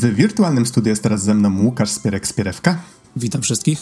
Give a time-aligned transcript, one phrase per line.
[0.00, 2.74] W wirtualnym studiu jest teraz ze mną Łukasz Spierek-Spierewka.
[3.16, 3.78] Witam wszystkich.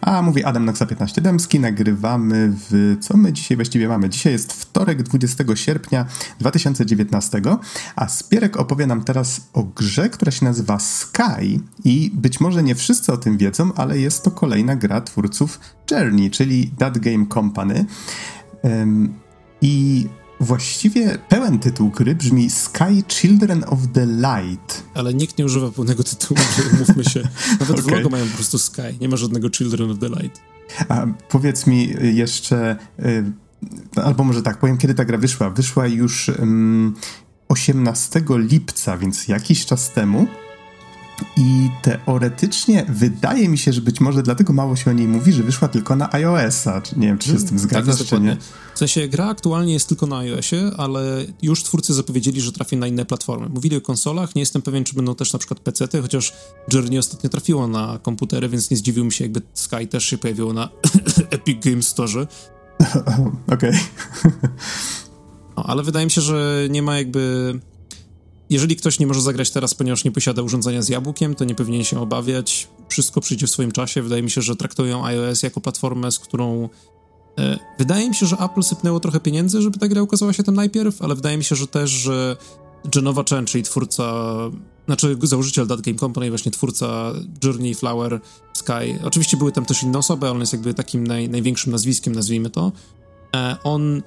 [0.00, 1.60] A mówi Adam Noxa 15 Dębski.
[1.60, 2.96] Nagrywamy w...
[3.00, 4.08] Co my dzisiaj właściwie mamy?
[4.08, 6.06] Dzisiaj jest wtorek 20 sierpnia
[6.40, 7.42] 2019,
[7.96, 12.74] a Spierek opowie nam teraz o grze, która się nazywa Sky i być może nie
[12.74, 15.60] wszyscy o tym wiedzą, ale jest to kolejna gra twórców
[15.90, 17.84] Journey, czyli That Game Company.
[18.62, 19.14] Um,
[19.62, 20.06] I
[20.42, 24.84] Właściwie pełen tytuł gry brzmi Sky Children of the Light.
[24.94, 26.40] Ale nikt nie używa pełnego tytułu,
[26.78, 27.20] mówmy się.
[27.60, 27.82] Nawet okay.
[27.82, 30.40] w logo mają po prostu Sky, nie ma żadnego Children of the Light.
[30.88, 33.32] A powiedz mi jeszcze, y,
[34.02, 35.50] albo może tak, powiem kiedy ta gra wyszła.
[35.50, 36.30] Wyszła już
[37.48, 40.26] 18 lipca, więc jakiś czas temu.
[41.36, 45.42] I teoretycznie wydaje mi się, że być może dlatego mało się o niej mówi, że
[45.42, 46.82] wyszła tylko na iOS-a.
[46.96, 48.36] Nie wiem, czy się z tym zgadzasz, tak, czy nie.
[48.74, 52.86] W sensie gra aktualnie jest tylko na iOSie, ale już twórcy zapowiedzieli, że trafi na
[52.86, 53.48] inne platformy.
[53.48, 56.32] Mówili o konsolach, nie jestem pewien, czy będą też na przykład PC-ty, chociaż
[56.72, 60.52] Journey ostatnio trafiło na komputery, więc nie zdziwił mi się, jakby Sky też się pojawiło
[60.52, 60.68] na
[61.30, 62.26] Epic Games Store.
[63.54, 63.72] Okej.
[65.56, 67.54] no, ale wydaje mi się, że nie ma jakby
[68.52, 71.84] jeżeli ktoś nie może zagrać teraz, ponieważ nie posiada urządzenia z jabłkiem, to nie powinien
[71.84, 72.68] się obawiać.
[72.88, 74.02] Wszystko przyjdzie w swoim czasie.
[74.02, 76.68] Wydaje mi się, że traktują iOS jako platformę, z którą.
[77.38, 80.54] E, wydaje mi się, że Apple sypnęło trochę pieniędzy, żeby ta gra ukazała się tam
[80.54, 82.36] najpierw, ale wydaje mi się, że też, że
[82.84, 84.34] Genova Chen, czyli twórca,
[84.86, 87.12] znaczy założyciel That Game Company, właśnie twórca
[87.44, 88.20] Journey, Flower,
[88.52, 88.98] Sky.
[89.04, 92.50] Oczywiście były tam też inne osoby, ale on jest jakby takim naj, największym nazwiskiem, nazwijmy
[92.50, 92.72] to.
[93.36, 94.02] E, on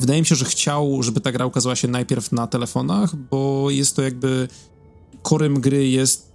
[0.00, 3.96] Wydaje mi się, że chciał, żeby ta gra ukazała się najpierw na telefonach, bo jest
[3.96, 4.48] to jakby
[5.22, 6.32] korem gry jest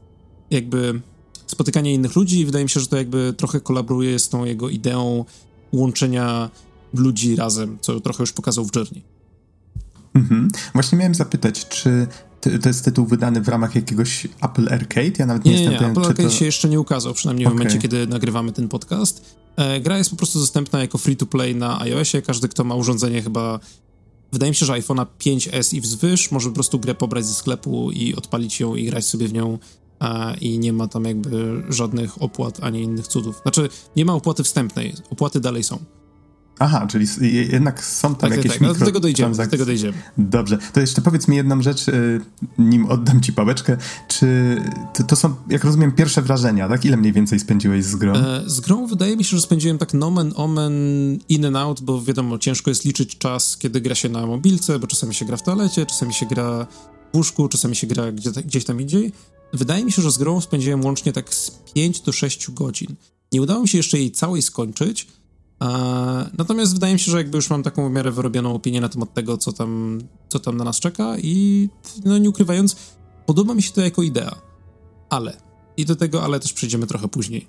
[0.51, 1.01] jakby
[1.47, 4.69] spotykanie innych ludzi i wydaje mi się, że to jakby trochę kolaboruje z tą jego
[4.69, 5.25] ideą
[5.71, 6.49] łączenia
[6.93, 9.03] ludzi razem, co trochę już pokazał w Journey.
[10.13, 10.47] Mhm.
[10.73, 12.07] Właśnie miałem zapytać, czy
[12.41, 15.11] to jest tytuł wydany w ramach jakiegoś Apple Arcade?
[15.19, 16.35] Ja nawet nie, nie jestem nie, pewien, Apple Arcade to...
[16.35, 17.55] się jeszcze nie ukazał, przynajmniej okay.
[17.55, 19.35] w momencie, kiedy nagrywamy ten podcast.
[19.55, 22.21] E, gra jest po prostu dostępna jako free to play na iOSie.
[22.21, 23.59] Każdy, kto ma urządzenie chyba
[24.31, 27.91] wydaje mi się, że iPhone'a 5S i wzwyż może po prostu grę pobrać ze sklepu
[27.91, 29.57] i odpalić ją i grać sobie w nią
[29.99, 33.41] a, i nie ma tam jakby żadnych opłat ani innych cudów.
[33.41, 35.79] Znaczy, nie ma opłaty wstępnej, opłaty dalej są.
[36.63, 37.07] Aha, czyli
[37.51, 38.79] jednak są tam tak, jakieś tak, tak.
[38.79, 39.97] do tego dojdziemy, do tego dojdziemy.
[40.17, 42.21] Dobrze, to jeszcze powiedz mi jedną rzecz, y,
[42.57, 43.77] nim oddam ci pałeczkę.
[44.07, 44.57] Czy
[44.93, 46.85] to, to, są, jak rozumiem, pierwsze wrażenia, tak?
[46.85, 48.13] Ile mniej więcej spędziłeś z grą?
[48.13, 50.73] E, z grą wydaje mi się, że spędziłem tak nomen omen
[51.29, 54.87] in and out, bo wiadomo, ciężko jest liczyć czas, kiedy gra się na mobilce, bo
[54.87, 56.67] czasami się gra w toalecie, czasami się gra
[57.13, 59.11] w łóżku, czasami się gra gdzie, gdzieś tam indziej.
[59.53, 62.95] Wydaje mi się, że z grą spędziłem łącznie tak z 5 do 6 godzin.
[63.31, 65.07] Nie udało mi się jeszcze jej całej skończyć,
[66.37, 69.13] Natomiast wydaje mi się, że jakby już mam taką w miarę wyrobioną opinię na temat
[69.13, 71.69] tego, co tam, co tam na nas czeka i
[72.05, 72.75] no nie ukrywając,
[73.25, 74.35] podoba mi się to jako idea.
[75.09, 75.37] Ale,
[75.77, 77.47] i do tego ale też przejdziemy trochę później.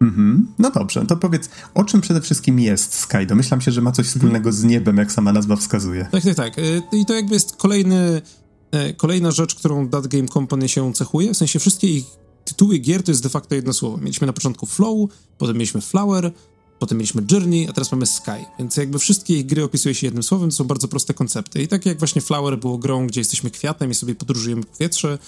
[0.00, 0.46] Mhm.
[0.58, 3.26] No dobrze, to powiedz, o czym przede wszystkim jest Sky?
[3.26, 4.18] Domyślam się, że ma coś mhm.
[4.18, 6.08] wspólnego z niebem, jak sama nazwa wskazuje.
[6.12, 6.58] Tak, tak, tak.
[6.58, 8.22] Y, I to jakby jest kolejny,
[8.70, 11.34] e, kolejna rzecz, którą That Game Company się cechuje.
[11.34, 12.04] W sensie wszystkie ich
[12.44, 13.96] tytuły gier to jest de facto jedno słowo.
[13.96, 16.32] Mieliśmy na początku Flow, potem mieliśmy Flower,
[16.80, 18.44] potem mieliśmy Journey, a teraz mamy Sky.
[18.58, 21.62] Więc jakby wszystkie ich gry opisuje się jednym słowem, to są bardzo proste koncepty.
[21.62, 25.18] I tak jak właśnie Flower było grą, gdzie jesteśmy kwiatem i sobie podróżujemy w powietrze,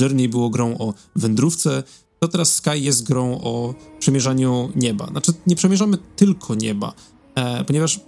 [0.00, 1.82] Journey było grą o wędrówce,
[2.20, 5.06] to teraz Sky jest grą o przemierzaniu nieba.
[5.06, 6.92] Znaczy, nie przemierzamy tylko nieba,
[7.34, 8.00] e, ponieważ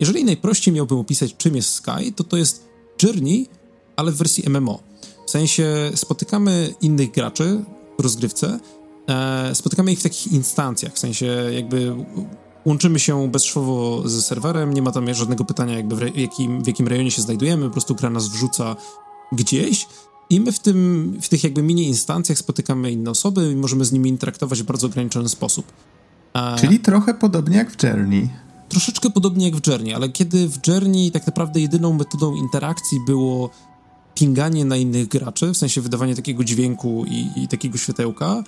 [0.00, 2.68] jeżeli najprościej miałbym opisać, czym jest Sky, to to jest
[3.02, 3.48] Journey,
[3.96, 4.82] ale w wersji MMO.
[5.26, 7.64] W sensie spotykamy innych graczy
[7.98, 8.60] w rozgrywce,
[9.08, 11.96] e, spotykamy ich w takich instancjach, w sensie jakby
[12.64, 16.88] łączymy się bezszewowo ze serwerem, nie ma tam żadnego pytania jakby w, jakim, w jakim
[16.88, 18.76] rejonie się znajdujemy, po prostu gra nas wrzuca
[19.32, 19.86] gdzieś
[20.30, 23.92] i my w, tym, w tych jakby mini instancjach spotykamy inne osoby i możemy z
[23.92, 25.72] nimi interaktować w bardzo ograniczony sposób.
[26.34, 28.28] E, Czyli trochę podobnie jak w Journey.
[28.68, 33.50] Troszeczkę podobnie jak w Journey, ale kiedy w Journey tak naprawdę jedyną metodą interakcji było
[34.14, 38.44] pinganie na innych graczy, w sensie wydawanie takiego dźwięku i, i takiego światełka,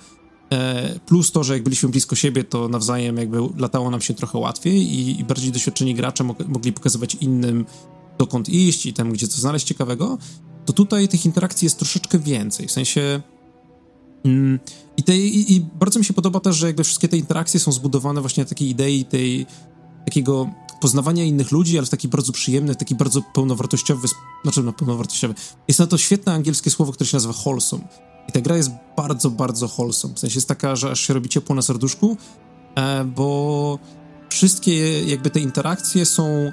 [1.05, 4.75] plus to, że jak byliśmy blisko siebie, to nawzajem jakby latało nam się trochę łatwiej
[4.75, 7.65] i, i bardziej doświadczeni gracze mo mogli pokazywać innym,
[8.17, 10.17] dokąd iść i tam, gdzie co znaleźć ciekawego,
[10.65, 12.67] to tutaj tych interakcji jest troszeczkę więcej.
[12.67, 13.21] W sensie.
[14.25, 14.59] Mm,
[14.97, 17.71] i, te, i, i, bardzo mi się podoba też, że jakby wszystkie te interakcje są
[17.71, 19.45] zbudowane właśnie na takiej idei tej
[20.05, 20.49] takiego
[20.81, 24.07] poznawania innych ludzi, ale w taki bardzo przyjemny, w taki bardzo pełnowartościowy,
[24.43, 25.33] znaczy no pełnowartościowy.
[25.67, 27.83] Jest na to świetne angielskie słowo, które się nazywa wholesome.
[28.29, 30.13] I ta gra jest bardzo, bardzo wholesome.
[30.13, 32.17] W sensie jest taka, że aż się robi ciepło na serduszku,
[32.75, 33.79] e, bo
[34.29, 36.51] wszystkie jakby te interakcje są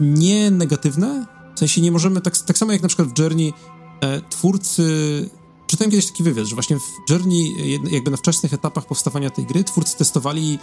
[0.00, 3.52] nie negatywne, w sensie nie możemy, tak, tak samo jak na przykład w Journey,
[4.00, 4.84] e, twórcy,
[5.66, 7.54] czytałem kiedyś taki wywiad, że właśnie w Journey,
[7.90, 10.58] jakby na wczesnych etapach powstawania tej gry, twórcy testowali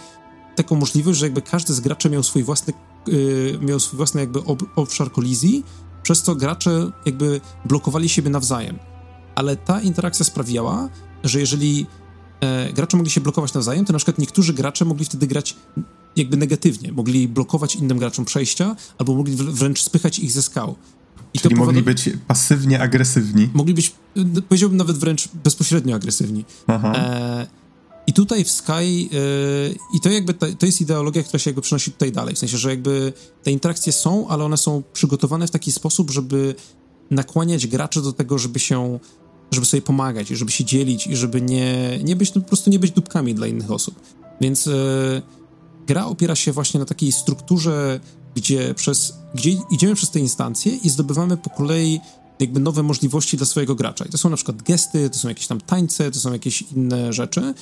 [0.56, 2.72] taką możliwość, że jakby każdy z graczy miał swój własny,
[3.06, 5.64] yy, miał swój własny jakby ob obszar kolizji,
[6.02, 8.78] przez co gracze jakby blokowali siebie nawzajem.
[9.34, 10.88] Ale ta interakcja sprawiała,
[11.24, 11.86] że jeżeli
[12.40, 15.56] e, gracze mogli się blokować nawzajem, to na przykład niektórzy gracze mogli wtedy grać
[16.16, 16.92] jakby negatywnie.
[16.92, 20.76] Mogli blokować innym graczom przejścia, albo mogli wręcz spychać ich ze skał.
[21.34, 23.48] I Czyli mogli być pasywnie agresywni.
[23.54, 23.92] Mogli być,
[24.48, 26.44] powiedziałbym nawet wręcz bezpośrednio agresywni.
[26.68, 27.46] E,
[28.06, 28.76] I tutaj w Sky, e,
[29.94, 32.58] i to jakby, ta, to jest ideologia, która się jakby przenosi tutaj dalej, w sensie,
[32.58, 36.54] że jakby te interakcje są, ale one są przygotowane w taki sposób, żeby
[37.10, 38.98] nakłaniać graczy do tego, żeby się,
[39.54, 42.70] żeby sobie pomagać, i żeby się dzielić i żeby nie, nie być, no, po prostu
[42.70, 44.00] nie być dupkami dla innych osób.
[44.40, 45.22] Więc e,
[45.86, 48.00] gra opiera się właśnie na takiej strukturze,
[48.34, 52.00] gdzie, przez, gdzie idziemy przez te instancje i zdobywamy po kolei
[52.40, 54.04] jakby nowe możliwości dla swojego gracza.
[54.04, 57.12] I to są na przykład gesty, to są jakieś tam tańce, to są jakieś inne
[57.12, 57.54] rzeczy.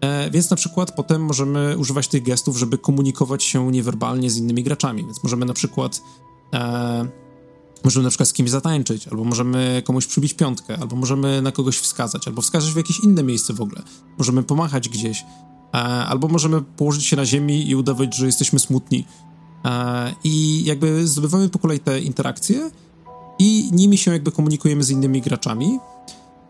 [0.00, 4.62] E, więc na przykład potem możemy używać tych gestów, żeby komunikować się niewerbalnie z innymi
[4.62, 5.04] graczami.
[5.04, 6.02] Więc możemy na przykład
[6.54, 7.08] e,
[7.84, 11.78] możemy na przykład z kimś zatańczyć, albo możemy komuś przybić piątkę, albo możemy na kogoś
[11.78, 13.82] wskazać, albo wskazać w jakieś inne miejsce w ogóle.
[14.18, 15.24] Możemy pomachać gdzieś.
[15.74, 19.06] E, albo możemy położyć się na ziemi i udawać, że jesteśmy smutni.
[19.64, 22.70] E, I jakby zdobywamy po kolei te interakcje
[23.38, 25.78] i nimi się jakby komunikujemy z innymi graczami.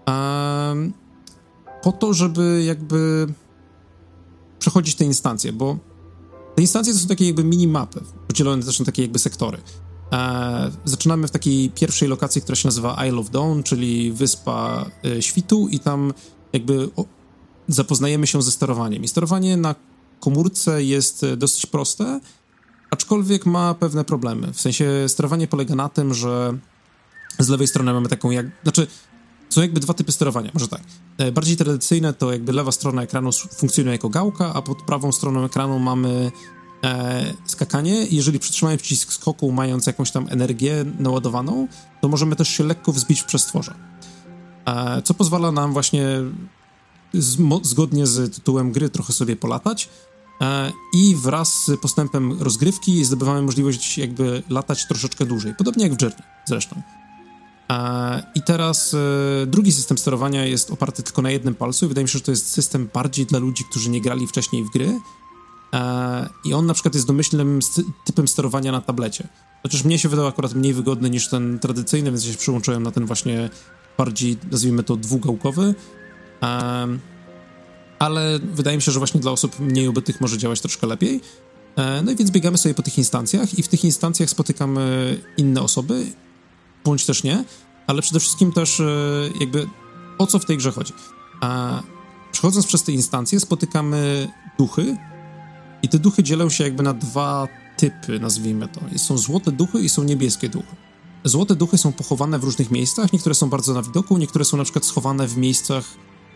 [0.09, 0.91] E,
[1.83, 3.26] po to, żeby jakby
[4.59, 5.79] przechodzić te instancje, bo
[6.55, 9.59] te instancje to są takie jakby mini-mapy, podzielone też na takie jakby sektory.
[10.85, 14.87] Zaczynamy w takiej pierwszej lokacji, która się nazywa Isle of Dawn, czyli Wyspa
[15.21, 16.12] Świtu i tam
[16.53, 16.91] jakby
[17.69, 19.05] zapoznajemy się ze sterowaniem.
[19.05, 19.75] I sterowanie na
[20.21, 22.21] komórce jest e, dosyć proste,
[22.91, 24.53] aczkolwiek ma pewne problemy.
[24.53, 26.59] W sensie sterowanie polega na tym, że
[27.39, 28.47] z lewej strony mamy taką jak...
[28.62, 28.87] Znaczy,
[29.49, 30.83] są jakby dwa typy sterowania, może tak.
[31.19, 35.45] E, bardziej tradycyjne to jakby lewa strona ekranu funkcjonuje jako gałka, a pod prawą stroną
[35.45, 36.33] ekranu mamy
[36.85, 38.06] e, skakanie.
[38.11, 41.69] Jeżeli przytrzymamy przycisk skoku, mając jakąś tam energię naładowaną,
[42.00, 43.75] to możemy też się lekko wzbić w przestworze.
[44.67, 46.06] E, co pozwala nam właśnie
[47.62, 49.88] zgodnie z tytułem gry trochę sobie polatać.
[50.41, 55.55] E, I wraz z postępem rozgrywki zdobywamy możliwość jakby latać troszeczkę dłużej.
[55.55, 56.83] Podobnie jak w Journey zresztą.
[57.71, 62.05] E, I teraz e, drugi system sterowania jest oparty tylko na jednym palcu i wydaje
[62.05, 65.00] mi się, że to jest system bardziej dla ludzi, którzy nie grali wcześniej w gry.
[66.45, 67.61] I on na przykład jest domyślnym
[68.05, 69.29] typem sterowania na tablecie.
[69.63, 73.07] Chociaż mnie się wydał akurat mniej wygodny niż ten tradycyjny, więc się przyłączyłem na ten
[73.07, 73.51] właśnie
[73.99, 75.75] bardziej, nazwijmy to, dwugałkowy
[78.01, 81.21] ale wydaje mi się, że właśnie dla osób mniej obytych może działać troszkę lepiej.
[81.77, 85.63] E, no i więc biegamy sobie po tych instancjach i w tych instancjach spotykamy inne
[85.63, 86.07] osoby,
[86.85, 87.45] bądź też nie,
[87.87, 88.85] ale przede wszystkim też e,
[89.41, 89.69] jakby
[90.19, 90.93] o co w tej grze chodzi.
[92.33, 94.97] Przechodząc przez te instancje spotykamy duchy
[95.83, 98.81] i te duchy dzielą się jakby na dwa typy, nazwijmy to.
[98.97, 100.77] Są złote duchy i są niebieskie duchy.
[101.25, 104.65] Złote duchy są pochowane w różnych miejscach, niektóre są bardzo na widoku, niektóre są na
[104.65, 105.85] przykład schowane w miejscach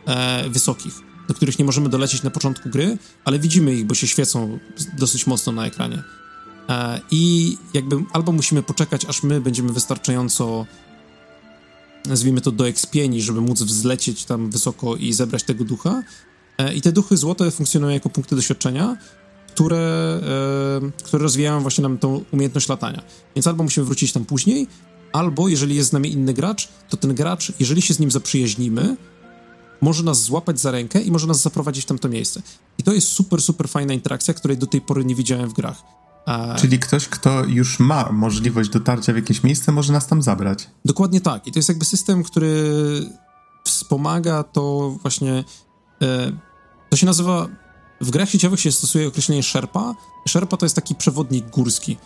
[0.06, 0.94] e, wysokich,
[1.28, 4.58] do których nie możemy dolecieć na początku gry, ale widzimy ich, bo się świecą
[4.98, 6.02] dosyć mocno na ekranie.
[6.68, 10.66] E, I jakby albo musimy poczekać, aż my będziemy wystarczająco
[12.06, 16.02] nazwijmy to do ekspieni, żeby móc wzlecieć tam wysoko i zebrać tego ducha.
[16.58, 18.96] E, I te duchy złote funkcjonują jako punkty doświadczenia,
[19.54, 20.20] które,
[20.96, 23.02] e, które rozwijają właśnie nam tą umiejętność latania.
[23.36, 24.66] Więc albo musimy wrócić tam później,
[25.12, 28.96] albo jeżeli jest z nami inny gracz, to ten gracz, jeżeli się z nim zaprzyjaźnimy,
[29.80, 32.42] może nas złapać za rękę i może nas zaprowadzić w tamto miejsce.
[32.78, 35.82] I to jest super, super fajna interakcja, której do tej pory nie widziałem w grach.
[36.26, 36.54] A...
[36.54, 40.68] Czyli ktoś, kto już ma możliwość dotarcia w jakieś miejsce, może nas tam zabrać.
[40.84, 41.46] Dokładnie tak.
[41.46, 42.64] I to jest jakby system, który
[43.64, 45.44] wspomaga to właśnie.
[46.02, 46.32] E,
[46.90, 47.48] to się nazywa.
[48.00, 49.94] W grach sieciowych się stosuje określenie Sherpa.
[50.28, 51.96] Sherpa to jest taki przewodnik górski.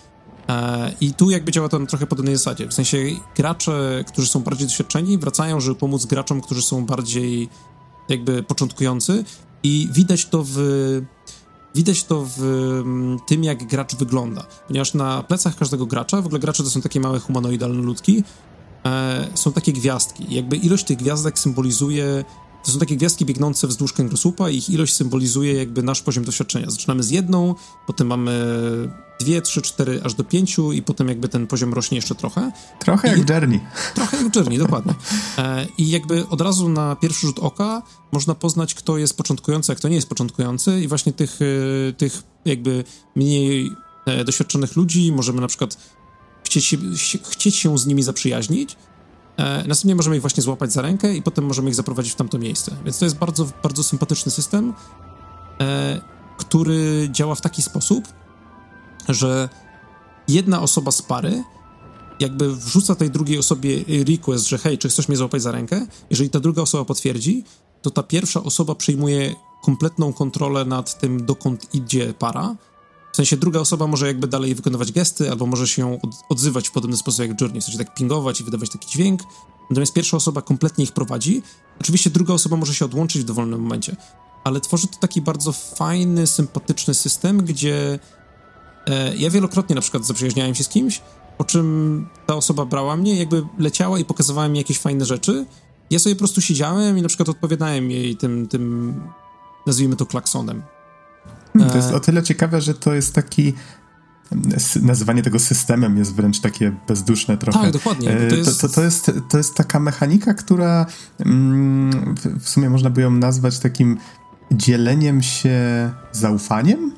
[0.49, 2.69] E, I tu jakby działa to na trochę podobnej zasadzie.
[2.69, 2.99] W sensie
[3.37, 7.49] gracze, którzy są bardziej doświadczeni, wracają, żeby pomóc graczom, którzy są bardziej
[8.09, 9.25] jakby początkujący
[9.63, 10.59] i widać to w
[11.75, 14.47] widać to w mm, tym, jak gracz wygląda.
[14.67, 18.25] Ponieważ na plecach każdego gracza, w ogóle gracze to są takie małe humanoidalne ludki,
[18.87, 20.27] e, są takie gwiazdki.
[20.35, 22.25] Jakby ilość tych gwiazdek symbolizuje
[22.65, 26.71] to są takie gwiazdki biegnące wzdłuż kręgosłupa i ich ilość symbolizuje jakby nasz poziom doświadczenia.
[26.71, 27.55] Zaczynamy z jedną,
[27.87, 28.33] potem mamy
[29.21, 32.53] dwie, trzy, cztery, aż do pięciu i potem jakby ten poziom rośnie jeszcze trochę.
[32.79, 33.61] Trochę I, jak Journey.
[33.95, 34.95] Trochę jak Journey, dokładnie.
[35.39, 39.75] E, I jakby od razu na pierwszy rzut oka można poznać, kto jest początkujący, a
[39.75, 41.39] kto nie jest początkujący i właśnie tych,
[41.89, 42.85] e, tych jakby
[43.17, 43.73] mniej
[44.07, 45.79] e, doświadczonych ludzi możemy na przykład
[46.45, 46.77] chcieć się,
[47.31, 48.77] chcieć się z nimi zaprzyjaźnić,
[49.39, 52.77] następnie możemy ich właśnie złapać za rękę i potem możemy ich zaprowadzić w tamto miejsce.
[52.85, 54.75] Więc to jest bardzo, bardzo sympatyczny system,
[55.61, 56.01] e,
[56.39, 58.09] który działa w taki sposób,
[59.09, 59.49] że
[60.29, 61.45] jedna osoba z pary
[62.21, 65.87] jakby wrzuca tej drugiej osobie request, że hej, czy chcesz mnie złapać za rękę?
[66.11, 67.45] Jeżeli ta druga osoba potwierdzi,
[67.83, 72.57] to ta pierwsza osoba przejmuje kompletną kontrolę nad tym, dokąd idzie para.
[73.19, 75.99] Sensie druga osoba może jakby dalej wykonywać gesty, albo może się
[76.29, 79.23] odzywać w podobny sposób jak Journey, w sensie tak pingować i wydawać taki dźwięk.
[79.71, 81.43] Natomiast pierwsza osoba kompletnie ich prowadzi.
[81.81, 83.97] Oczywiście druga osoba może się odłączyć w dowolnym momencie,
[84.45, 87.99] ale tworzy to taki bardzo fajny, sympatyczny system, gdzie
[88.87, 91.01] e, ja wielokrotnie na przykład zaprzyjaźniałem się z kimś,
[91.39, 95.47] po czym ta osoba brała mnie, jakby leciała i pokazywała mi jakieś fajne rzeczy.
[95.91, 98.95] Ja sobie po prostu siedziałem i na przykład odpowiadałem jej tym, tym
[99.67, 100.63] nazwijmy to klaksonem.
[101.59, 103.55] Hmm, to jest e, o tyle ciekawe, że to jest taki
[104.83, 107.59] nazywanie tego systemem jest wręcz takie bezduszne trochę.
[107.59, 108.17] Tak, dokładnie.
[108.29, 110.87] To jest, to, to, to jest, to jest taka mechanika, która
[111.19, 113.99] mm, w sumie można by ją nazwać takim
[114.53, 116.93] dzieleniem się zaufaniem?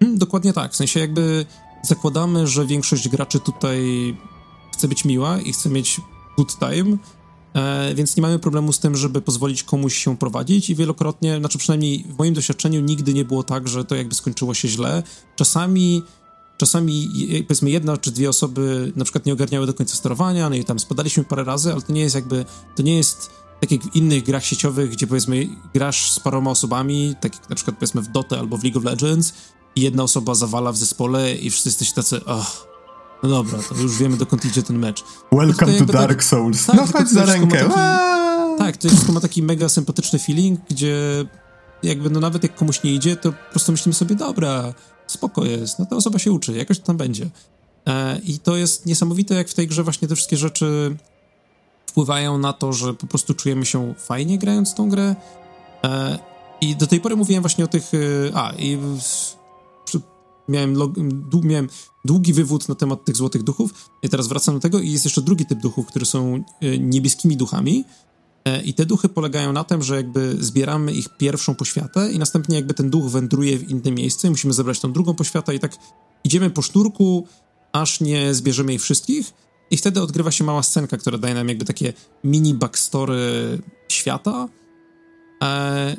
[0.00, 0.72] Hmm, dokładnie tak.
[0.72, 1.46] W sensie jakby
[1.82, 3.80] zakładamy, że większość graczy tutaj
[4.72, 6.00] chce być miła i chce mieć
[6.36, 6.96] good time, e,
[7.94, 12.04] więc nie mamy problemu z tym, żeby pozwolić komuś się prowadzić i wielokrotnie, znaczy przynajmniej
[12.08, 15.02] w moim doświadczeniu nigdy nie było tak, że to jakby skończyło się źle.
[15.36, 16.02] Czasami
[16.56, 17.10] czasami
[17.48, 20.78] powiedzmy jedna czy dwie osoby na przykład nie ogarniały do końca sterowania, no i tam
[20.78, 22.44] spadaliśmy parę razy, ale to nie jest jakby,
[22.76, 27.14] to nie jest tak jak w innych grach sieciowych, gdzie powiedzmy grasz z paroma osobami,
[27.20, 29.32] tak jak na przykład powiedzmy w Dota albo w League of Legends
[29.76, 32.46] i jedna osoba zawala w zespole i wszyscy jesteście tacy, oh,
[33.22, 35.04] no dobra, to już wiemy dokąd idzie ten mecz.
[35.32, 36.66] Welcome to Dark tak, Souls.
[36.66, 37.58] Tak, no chodź za rękę.
[37.58, 37.74] Taki,
[38.58, 41.24] tak, to wszystko ma taki mega sympatyczny feeling, gdzie
[41.82, 44.74] jakby no nawet jak komuś nie idzie, to po prostu myślimy sobie, dobra,
[45.06, 47.30] spoko jest, no ta osoba się uczy, jakoś to tam będzie.
[47.86, 50.96] E, I to jest niesamowite, jak w tej grze właśnie te wszystkie rzeczy
[51.86, 55.16] wpływają na to, że po prostu czujemy się fajnie grając tą grę.
[55.84, 56.18] E,
[56.60, 57.92] I do tej pory mówiłem właśnie o tych.
[57.94, 57.98] E,
[58.36, 58.78] a, i
[60.48, 60.92] miałem, log,
[61.42, 61.68] miałem
[62.04, 63.90] długi wywód na temat tych złotych duchów.
[64.02, 67.36] I teraz wracam do tego i jest jeszcze drugi typ duchów, które są e, niebieskimi
[67.36, 67.84] duchami.
[68.44, 72.56] E, I te duchy polegają na tym, że jakby zbieramy ich pierwszą poświatę i następnie
[72.56, 75.76] jakby ten duch wędruje w inne miejsce, musimy zebrać tą drugą poświatę i tak
[76.24, 77.26] idziemy po sznurku,
[77.72, 79.32] aż nie zbierzemy ich wszystkich
[79.70, 81.92] i wtedy odgrywa się mała scenka, która daje nam jakby takie
[82.24, 84.48] mini backstory świata
[85.42, 85.96] e,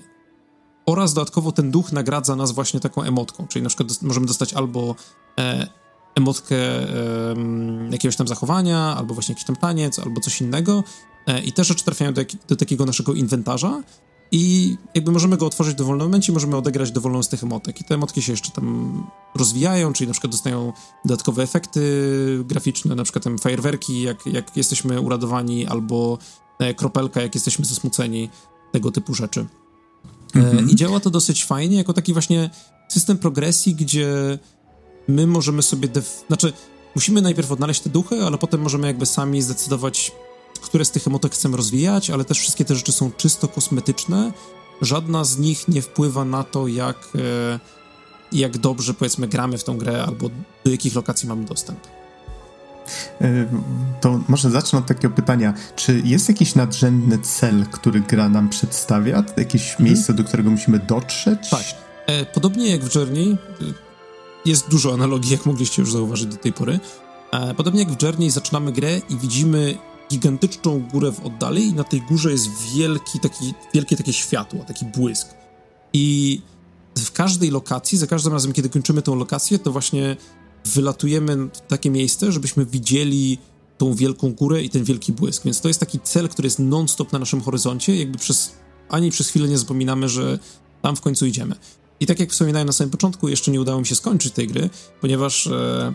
[0.87, 4.95] oraz dodatkowo ten duch nagradza nas właśnie taką emotką, czyli na przykład możemy dostać albo
[5.39, 5.67] e,
[6.15, 7.35] emotkę e,
[7.91, 10.83] jakiegoś tam zachowania, albo właśnie jakiś tam taniec, albo coś innego
[11.27, 13.83] E, I te rzeczy trafiają do, do, takiego naszego inwentarza
[14.31, 17.81] i jakby możemy go otworzyć w dowolnym momencie, możemy odegrać dowolną z tych emotek.
[17.81, 20.73] I te emotki się jeszcze tam rozwijają, czyli na przykład dostają
[21.05, 21.81] dodatkowe efekty
[22.45, 26.17] graficzne, na przykład tam fajerwerki, jak, jak jesteśmy uradowani, albo
[26.59, 28.29] e, kropelka, jak jesteśmy zasmuceni,
[28.71, 29.45] tego typu rzeczy.
[30.35, 30.69] Mhm.
[30.69, 32.49] I działa to dosyć fajnie, jako taki właśnie
[32.87, 34.39] system progresji, gdzie
[35.07, 36.53] my możemy sobie, def- znaczy
[36.95, 40.11] musimy najpierw odnaleźć te duchy, ale potem możemy jakby sami zdecydować,
[40.61, 44.33] które z tych emotek chcemy rozwijać, ale też wszystkie te rzeczy są czysto kosmetyczne.
[44.81, 47.59] Żadna z nich nie wpływa na to, jak, e,
[48.31, 50.29] jak dobrze powiedzmy gramy w tą grę albo
[50.65, 51.79] do jakich lokacji mamy dostęp.
[53.21, 53.45] E,
[54.01, 55.53] to może zacznę od takiego pytania.
[55.75, 59.23] Czy jest jakiś nadrzędny cel, który gra nam przedstawia?
[59.37, 59.85] Jakieś hmm.
[59.85, 61.49] miejsce, do którego musimy dotrzeć?
[61.49, 61.63] Tak.
[62.07, 63.37] E, podobnie jak w Journey,
[64.45, 66.79] jest dużo analogii, jak mogliście już zauważyć do tej pory.
[67.57, 69.77] Podobnie jak w Journey zaczynamy grę i widzimy
[70.11, 74.85] gigantyczną górę w oddali i na tej górze jest wielki, taki, wielkie takie światło, taki
[74.85, 75.27] błysk.
[75.93, 76.41] I
[76.97, 80.17] w każdej lokacji, za każdym razem, kiedy kończymy tą lokację, to właśnie
[80.73, 83.37] wylatujemy w takie miejsce, żebyśmy widzieli
[83.77, 85.43] tą wielką górę i ten wielki błysk.
[85.43, 88.53] Więc to jest taki cel, który jest non-stop na naszym horyzoncie, jakby przez
[88.89, 90.39] ani przez chwilę nie zapominamy, że
[90.81, 91.55] tam w końcu idziemy.
[91.99, 94.69] I tak jak wspominałem na samym początku, jeszcze nie udało mi się skończyć tej gry,
[95.01, 95.93] ponieważ e,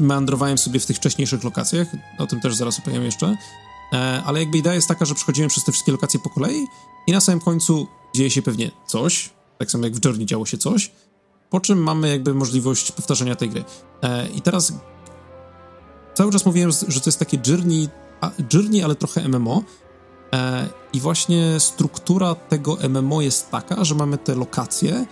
[0.00, 3.36] meandrowałem sobie w tych wcześniejszych lokacjach, o tym też zaraz opowiem jeszcze,
[3.92, 6.66] e, ale jakby idea jest taka, że przechodziłem przez te wszystkie lokacje po kolei
[7.06, 10.58] i na samym końcu dzieje się pewnie coś, tak samo jak w Journey działo się
[10.58, 10.90] coś,
[11.50, 13.64] po czym mamy jakby możliwość powtarzania tej gry.
[14.02, 14.72] E, I teraz
[16.14, 17.88] cały czas mówiłem, że to jest takie Journey,
[18.54, 19.62] journey ale trochę MMO,
[20.32, 25.06] e, i właśnie struktura tego MMO jest taka, że mamy te lokacje,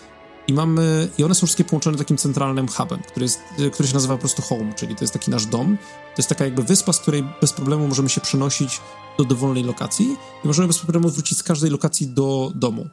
[0.48, 3.40] i mamy, i one są wszystkie połączone takim centralnym hubem, który, jest,
[3.72, 5.76] który się nazywa po prostu home, czyli to jest taki nasz dom.
[5.76, 8.80] To jest taka jakby wyspa, z której bez problemu możemy się przenosić
[9.18, 12.88] do dowolnej lokacji i możemy bez problemu wrócić z każdej lokacji do domu.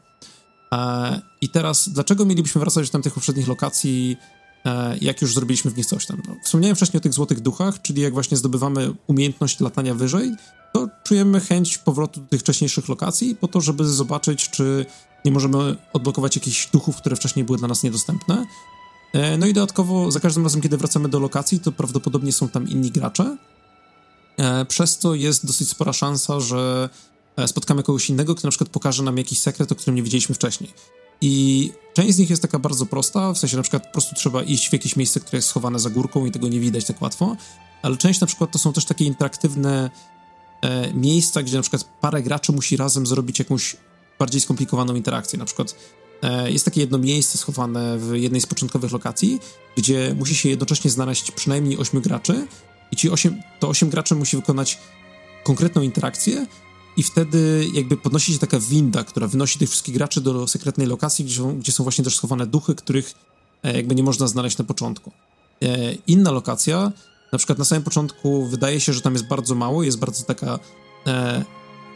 [0.74, 4.18] E, I teraz, dlaczego mielibyśmy wracać do tamtych poprzednich lokacji,
[4.66, 6.22] e, jak już zrobiliśmy w nich coś tam?
[6.28, 10.36] No, wspomniałem wcześniej o tych złotych duchach, czyli jak właśnie zdobywamy umiejętność latania wyżej,
[10.74, 14.86] to czujemy chęć powrotu do tych wcześniejszych lokacji po to, żeby zobaczyć, czy
[15.26, 18.46] nie możemy odblokować jakichś duchów, które wcześniej były dla nas niedostępne.
[19.14, 22.70] E, no i dodatkowo za każdym razem, kiedy wracamy do lokacji, to prawdopodobnie są tam
[22.70, 23.38] inni gracze.
[24.68, 26.90] Przez to jest dosyć spora szansa, że
[27.48, 30.74] spotkamy kogoś innego, kto na przykład pokaże nam jakiś sekret, o którym nie wiedzieliśmy wcześniej.
[31.22, 34.44] I część z nich jest taka bardzo prosta, w sensie na przykład po prostu trzeba
[34.44, 37.36] iść w jakieś miejsce, które jest schowane za górką i tego nie widać tak łatwo,
[37.82, 39.90] ale część na przykład to są też takie interaktywne
[40.62, 43.76] e, miejsca, gdzie na przykład parę graczy musi razem zrobić jakąś
[44.20, 45.40] bardziej skomplikowaną interakcję.
[45.40, 45.76] Na przykład
[46.22, 49.40] e, jest takie jedno miejsce schowane w jednej z początkowych lokacji,
[49.78, 52.48] gdzie musi się jednocześnie znaleźć przynajmniej 8 graczy
[52.92, 54.80] i ci 8, to 8 graczy musi wykonać
[55.44, 56.48] konkretną interakcję
[56.98, 61.26] i wtedy jakby podnosi się taka winda, która wynosi tych wszystkich graczy do sekretnej lokacji,
[61.26, 63.14] gdzie są, gdzie są właśnie też schowane duchy, których
[63.64, 65.12] e, jakby nie można znaleźć na początku.
[65.62, 66.92] E, inna lokacja,
[67.32, 70.60] na przykład na samym początku wydaje się, że tam jest bardzo mało, jest bardzo taka
[71.08, 71.46] e,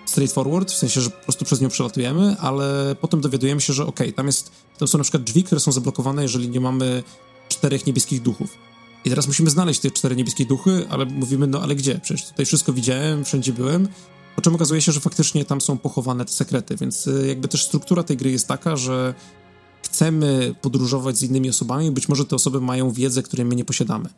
[0.05, 3.99] straightforward, w sensie, że po prostu przez nią przelatujemy, ale potem dowiadujemy się, że ok,
[4.15, 7.03] tam jest, tam są na przykład drzwi, które są zablokowane, jeżeli nie mamy
[7.49, 8.57] czterech niebieskich duchów.
[9.05, 11.99] I teraz musimy znaleźć te cztery niebieskie duchy, ale mówimy, no ale gdzie?
[12.03, 13.87] Przecież tutaj wszystko widziałem, wszędzie byłem.
[14.37, 17.65] Po czym okazuje się, że faktycznie tam są pochowane te sekrety, więc y, jakby też
[17.65, 19.13] struktura tej gry jest taka, że
[19.81, 24.09] chcemy podróżować z innymi osobami, być może te osoby mają wiedzę, której my nie posiadamy.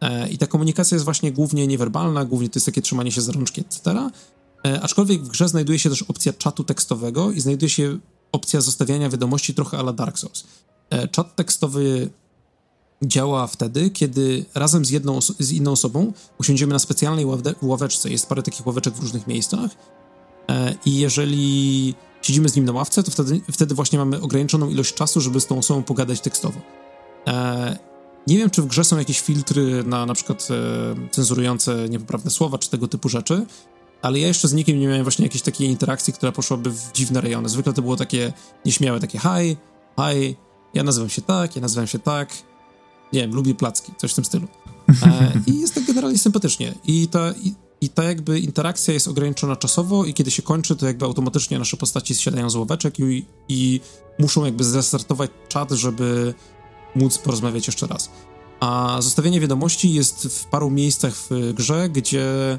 [0.00, 3.32] E, I ta komunikacja jest właśnie głównie niewerbalna, głównie to jest takie trzymanie się za
[3.32, 4.10] rączki, etc.
[4.66, 7.98] E, aczkolwiek w grze znajduje się też opcja czatu tekstowego i znajduje się
[8.32, 10.44] opcja zostawiania wiadomości trochę ala Dark Souls.
[10.90, 12.10] E, czat tekstowy
[13.02, 17.26] działa wtedy, kiedy razem z, jedną, z inną osobą usiądziemy na specjalnej
[17.62, 18.10] ławeczce.
[18.10, 19.70] Jest parę takich ławeczek w różnych miejscach.
[20.48, 24.94] E, I jeżeli siedzimy z nim na ławce, to wtedy, wtedy właśnie mamy ograniczoną ilość
[24.94, 26.60] czasu, żeby z tą osobą pogadać tekstowo.
[27.26, 27.78] E,
[28.26, 32.58] nie wiem, czy w grze są jakieś filtry na na przykład e, cenzurujące niepoprawne słowa,
[32.58, 33.46] czy tego typu rzeczy,
[34.02, 37.20] ale ja jeszcze z nikim nie miałem właśnie jakiejś takiej interakcji, która poszłaby w dziwne
[37.20, 37.48] rejony.
[37.48, 38.32] Zwykle to było takie
[38.64, 39.56] nieśmiałe, takie hi,
[39.96, 40.36] hi,
[40.74, 42.28] ja nazywam się tak, ja nazywam się tak,
[43.12, 44.48] nie wiem, lubi placki, coś w tym stylu.
[45.02, 46.74] E, I jest tak generalnie sympatycznie.
[46.84, 50.86] I ta, i, i, ta jakby interakcja jest ograniczona czasowo i kiedy się kończy, to
[50.86, 53.80] jakby automatycznie nasze postaci zsiadają z ławeczek i, i
[54.18, 56.34] muszą jakby zrestartować czat, żeby
[56.94, 58.10] móc porozmawiać jeszcze raz.
[58.60, 62.58] A zostawienie wiadomości jest w paru miejscach w grze, gdzie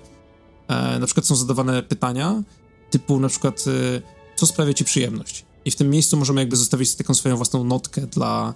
[0.67, 2.43] e, na przykład są zadawane pytania,
[2.89, 4.01] typu na przykład e,
[4.35, 5.45] co sprawia ci przyjemność?
[5.65, 8.53] I w tym miejscu możemy jakby zostawić taką swoją własną notkę dla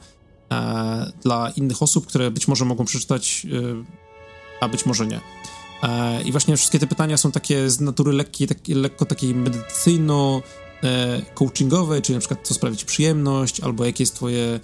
[0.52, 3.84] e, dla innych osób, które być może mogą przeczytać, e,
[4.62, 5.22] a być może nie.
[5.84, 10.42] E, I właśnie wszystkie te pytania są takie z natury lekkiej, takie, lekko takiej medycyjno
[10.84, 11.22] e,
[12.02, 14.60] czyli na przykład co sprawi ci przyjemność, albo jakie jest twoje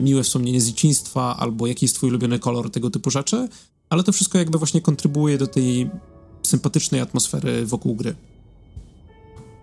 [0.00, 3.48] miłe wspomnienie z dzieciństwa, albo jaki jest twój ulubiony kolor, tego typu rzeczy,
[3.90, 5.90] ale to wszystko jakby właśnie kontribuuje do tej
[6.42, 8.14] sympatycznej atmosfery wokół gry.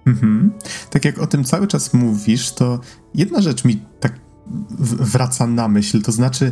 [0.05, 0.51] Mhm.
[0.89, 2.79] Tak jak o tym cały czas mówisz, to
[3.15, 4.19] jedna rzecz mi tak
[4.79, 6.01] wraca na myśl.
[6.01, 6.51] To znaczy,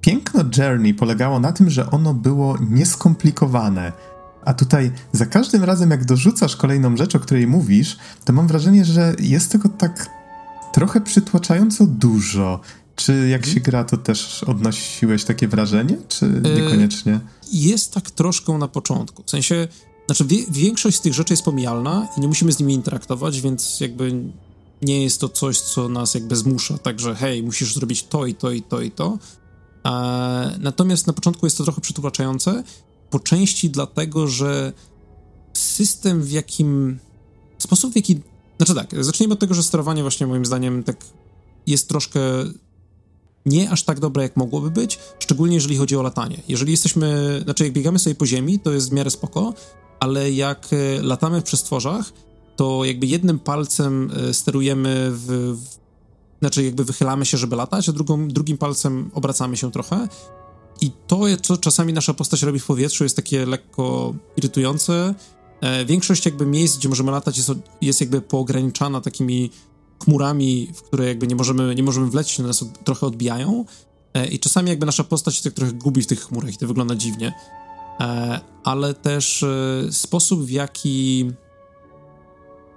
[0.00, 3.92] piękno Journey polegało na tym, że ono było nieskomplikowane.
[4.44, 8.84] A tutaj za każdym razem, jak dorzucasz kolejną rzecz, o której mówisz, to mam wrażenie,
[8.84, 10.10] że jest tego tak
[10.72, 12.60] trochę przytłaczająco dużo.
[12.96, 17.20] Czy jak się gra, to też odnosiłeś takie wrażenie, czy e, niekoniecznie?
[17.52, 19.22] Jest tak troszkę na początku.
[19.26, 19.68] W sensie,
[20.06, 24.32] znaczy większość z tych rzeczy jest pomijalna i nie musimy z nimi interaktować, więc jakby
[24.82, 28.50] nie jest to coś, co nas jakby zmusza, także hej, musisz zrobić to i to
[28.50, 29.18] i to i to.
[29.86, 32.64] E, natomiast na początku jest to trochę przytłaczające,
[33.10, 34.72] po części dlatego, że
[35.52, 36.98] system w jakim...
[37.58, 38.20] Sposób w jaki...
[38.56, 41.04] Znaczy tak, zacznijmy od tego, że sterowanie właśnie moim zdaniem tak
[41.66, 42.20] jest troszkę
[43.46, 46.42] nie aż tak dobre, jak mogłoby być, szczególnie jeżeli chodzi o latanie.
[46.48, 49.54] Jeżeli jesteśmy, znaczy jak biegamy sobie po ziemi, to jest w miarę spoko,
[50.00, 52.12] ale jak e, latamy w przestworzach,
[52.58, 55.78] to jakby jednym palcem e, sterujemy w, w
[56.40, 60.08] znaczy jakby wychylamy się, żeby latać, a drugą, drugim palcem obracamy się trochę.
[60.80, 65.14] I to, co czasami nasza postać robi w powietrzu, jest takie lekko irytujące.
[65.60, 69.50] E, większość jakby miejsc, gdzie możemy latać, jest, jest jakby poograniczana takimi
[70.04, 73.64] chmurami, w które jakby nie możemy, nie możemy wlecieć, one nas od, trochę odbijają.
[74.14, 76.66] E, I czasami jakby nasza postać się tak trochę gubi w tych chmurach i to
[76.66, 77.32] wygląda dziwnie.
[78.00, 81.30] E, ale też e, sposób, w jaki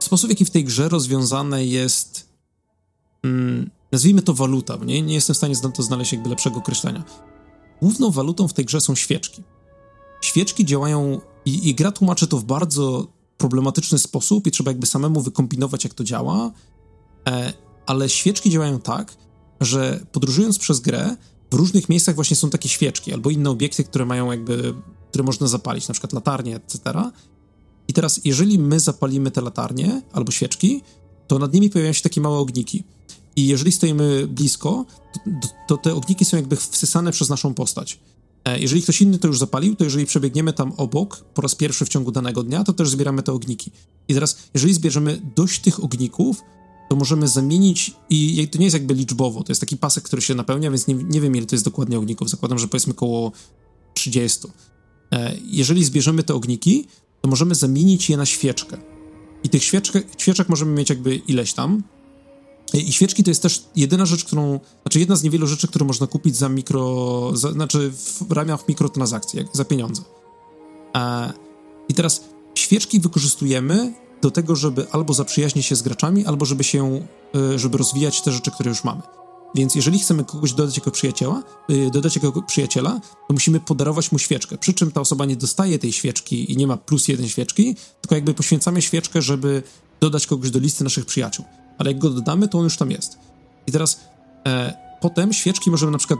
[0.03, 2.29] sposób, w jaki w tej grze rozwiązane jest,
[3.23, 7.03] mm, nazwijmy to waluta, nie, nie jestem w stanie to znaleźć jakby lepszego określenia.
[7.81, 9.43] Główną walutą w tej grze są świeczki.
[10.21, 15.21] Świeczki działają i, i gra tłumaczy to w bardzo problematyczny sposób i trzeba jakby samemu
[15.21, 16.51] wykombinować, jak to działa,
[17.27, 17.53] e,
[17.85, 19.13] ale świeczki działają tak,
[19.61, 21.15] że podróżując przez grę,
[21.51, 24.73] w różnych miejscach właśnie są takie świeczki albo inne obiekty, które mają jakby,
[25.09, 26.81] które można zapalić, na przykład latarnie, etc.
[27.91, 30.81] I teraz, jeżeli my zapalimy te latarnie albo świeczki,
[31.27, 32.83] to nad nimi pojawiają się takie małe ogniki.
[33.35, 35.19] I jeżeli stoimy blisko, to,
[35.67, 37.99] to te ogniki są jakby wsysane przez naszą postać.
[38.45, 41.85] E, jeżeli ktoś inny to już zapalił, to jeżeli przebiegniemy tam obok po raz pierwszy
[41.85, 43.71] w ciągu danego dnia, to też zbieramy te ogniki.
[44.07, 46.41] I teraz, jeżeli zbierzemy dość tych ogników,
[46.89, 50.35] to możemy zamienić i to nie jest jakby liczbowo, to jest taki pasek, który się
[50.35, 53.31] napełnia, więc nie, nie wiem ile to jest dokładnie ogników, zakładam, że powiedzmy około
[53.93, 54.47] 30.
[55.11, 56.87] E, jeżeli zbierzemy te ogniki,
[57.21, 58.77] to możemy zamienić je na świeczkę.
[59.43, 61.83] I tych świeczkę, świeczek możemy mieć jakby ileś tam.
[62.73, 66.07] I świeczki to jest też jedyna rzecz, którą, znaczy jedna z niewielu rzeczy, które można
[66.07, 70.01] kupić za mikro, za, znaczy w ramach mikrotransakcji, jak, za pieniądze.
[70.95, 71.33] E,
[71.89, 72.23] I teraz
[72.55, 77.77] świeczki wykorzystujemy do tego, żeby albo zaprzyjaźnić się z graczami, albo żeby się, e, żeby
[77.77, 79.01] rozwijać te rzeczy, które już mamy.
[79.55, 84.19] Więc jeżeli chcemy kogoś dodać jako przyjaciela, e, dodać jako przyjaciela, to musimy podarować mu
[84.19, 84.57] świeczkę.
[84.57, 88.15] Przy czym ta osoba nie dostaje tej świeczki i nie ma plus jeden świeczki, tylko
[88.15, 89.63] jakby poświęcamy świeczkę, żeby
[89.99, 91.45] dodać kogoś do listy naszych przyjaciół.
[91.77, 93.17] Ale jak go dodamy, to on już tam jest.
[93.67, 93.99] I teraz
[94.47, 96.19] e, potem świeczki możemy na przykład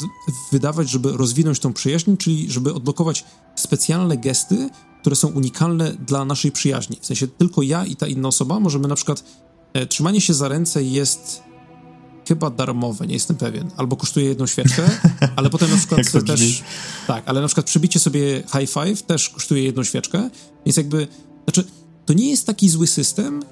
[0.52, 4.70] wydawać, żeby rozwinąć tą przyjaźń, czyli żeby odblokować specjalne gesty,
[5.02, 6.98] które są unikalne dla naszej przyjaźni.
[7.02, 9.24] W sensie tylko ja i ta inna osoba możemy na przykład
[9.74, 11.51] e, trzymanie się za ręce jest
[12.28, 14.90] chyba darmowe, nie jestem pewien, albo kosztuje jedną świeczkę,
[15.36, 16.64] ale potem na przykład też
[17.08, 20.30] tak, ale na przykład przybicie sobie high five też kosztuje jedną świeczkę,
[20.66, 21.08] więc jakby
[21.44, 21.64] znaczy
[22.06, 23.44] to nie jest taki zły system,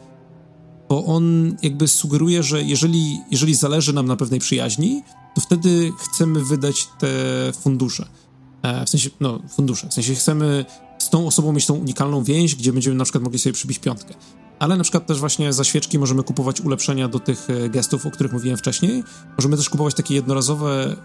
[0.89, 5.03] bo on jakby sugeruje, że jeżeli, jeżeli zależy nam na pewnej przyjaźni,
[5.35, 7.07] to wtedy chcemy wydać te
[7.61, 8.07] fundusze.
[8.61, 9.87] E, w sensie, no, fundusze.
[9.89, 10.65] W sensie chcemy
[10.99, 14.13] z tą osobą mieć tą unikalną więź, gdzie będziemy na przykład mogli sobie przybić piątkę.
[14.59, 18.11] Ale na przykład też właśnie za świeczki możemy kupować ulepszenia do tych e, gestów, o
[18.11, 19.03] których mówiłem wcześniej.
[19.37, 20.95] Możemy też kupować takie jednorazowe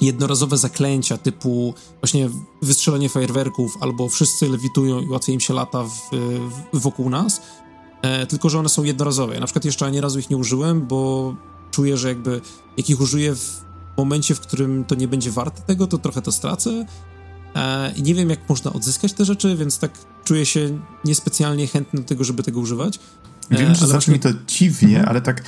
[0.00, 2.28] jednorazowe zaklęcia typu właśnie
[2.62, 6.16] wystrzelenie fajerwerków albo wszyscy lewitują i łatwiej im się lata w,
[6.72, 7.40] w, wokół nas.
[8.02, 9.34] E, tylko, że one są jednorazowe.
[9.34, 11.34] Ja na przykład jeszcze ani razu ich nie użyłem, bo
[11.70, 12.40] czuję, że jakby
[12.76, 13.62] jak ich użyję w
[13.96, 16.86] momencie, w którym to nie będzie warte tego, to trochę to stracę.
[17.54, 19.90] E, I nie wiem, jak można odzyskać te rzeczy, więc tak
[20.24, 22.98] czuję się niespecjalnie chętny do tego, żeby tego używać.
[23.50, 25.08] Wiem, że zabrzmi to dziwnie, mhm.
[25.08, 25.42] ale tak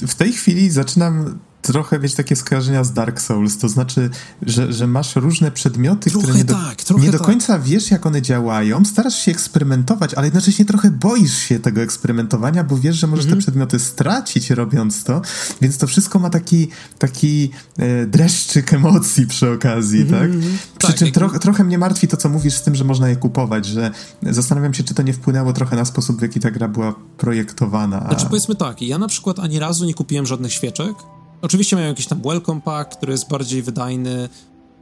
[0.00, 1.38] w tej chwili zaczynam
[1.72, 4.10] trochę, wiesz, takie skojarzenia z Dark Souls, to znaczy,
[4.42, 7.26] że, że masz różne przedmioty, trochę które nie do, tak, nie do tak.
[7.26, 12.64] końca wiesz, jak one działają, starasz się eksperymentować, ale jednocześnie trochę boisz się tego eksperymentowania,
[12.64, 13.40] bo wiesz, że możesz mhm.
[13.40, 15.22] te przedmioty stracić robiąc to,
[15.60, 20.30] więc to wszystko ma taki, taki e, dreszczyk emocji przy okazji, mhm, tak?
[20.34, 20.58] Mhm.
[20.78, 21.14] Przy tak, czym jak...
[21.14, 23.90] tro, trochę mnie martwi to, co mówisz z tym, że można je kupować, że
[24.22, 28.00] zastanawiam się, czy to nie wpłynęło trochę na sposób, w jaki ta gra była projektowana.
[28.08, 30.94] Znaczy powiedzmy tak, ja na przykład ani razu nie kupiłem żadnych świeczek,
[31.42, 34.28] Oczywiście mają jakiś tam welcome pack, który jest bardziej wydajny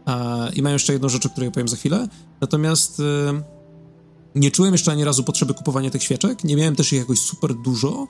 [0.07, 2.09] e, i mają jeszcze jedną rzecz, o której powiem za chwilę.
[2.41, 3.43] Natomiast e,
[4.35, 6.45] nie czułem jeszcze ani razu potrzeby kupowania tych świeczek.
[6.45, 8.07] Nie miałem też ich jakoś super dużo.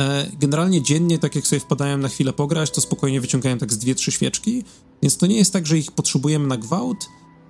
[0.00, 3.78] E, generalnie dziennie, tak jak sobie wpadałem na chwilę pograć, to spokojnie wyciągałem tak z
[3.78, 4.64] dwie, trzy świeczki,
[5.02, 7.08] więc to nie jest tak, że ich potrzebujemy na gwałt,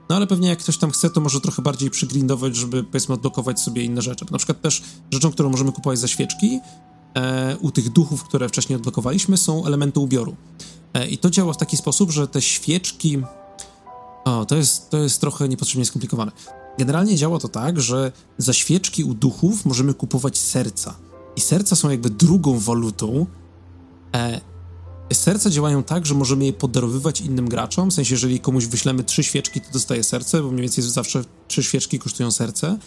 [0.09, 3.61] no ale pewnie jak ktoś tam chce, to może trochę bardziej przygrindować, żeby powiedzmy odblokować
[3.61, 4.27] sobie inne rzeczy.
[4.31, 6.61] Na przykład też rzeczą, którą możemy kupować za świeczki,
[7.15, 10.37] e, u tych duchów, które wcześniej odblokowaliśmy, są elementy ubioru.
[10.95, 13.23] E, I to działa w taki sposób, że te świeczki.
[14.25, 16.33] O, to jest, to jest trochę niepotrzebnie skomplikowane.
[16.79, 20.95] Generalnie działa to tak, że za świeczki u duchów możemy kupować serca.
[21.37, 23.27] I serca są jakby drugą walutą.
[24.15, 24.41] E,
[25.13, 27.91] serca działają tak, że możemy je podarowywać innym graczom.
[27.91, 31.63] W sensie, jeżeli komuś wyślemy trzy świeczki, to dostaje serce, bo mniej więcej zawsze trzy
[31.63, 32.79] świeczki kosztują serce.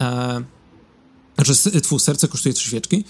[0.00, 0.42] E,
[1.34, 3.04] znaczy, twój serce kosztuje trzy świeczki.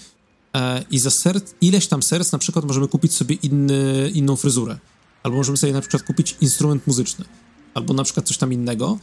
[0.55, 4.77] E, i za serc, ileś tam serc na przykład możemy kupić sobie inny, inną fryzurę.
[5.23, 7.25] Albo możemy sobie na przykład kupić instrument muzyczny.
[7.73, 8.97] Albo na przykład coś tam innego.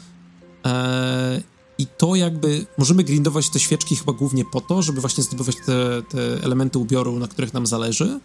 [0.66, 1.42] E,
[1.78, 6.02] I to jakby możemy grindować te świeczki chyba głównie po to, żeby właśnie zdobywać te,
[6.10, 8.20] te elementy ubioru, na których nam zależy.